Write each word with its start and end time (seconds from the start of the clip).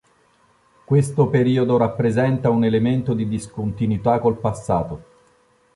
Questo 0.83 1.27
periodo 1.27 1.77
rappresenta 1.77 2.49
un 2.49 2.63
elemento 2.63 3.13
di 3.13 3.27
discontinuità 3.27 4.17
col 4.17 4.39
passato. 4.39 5.03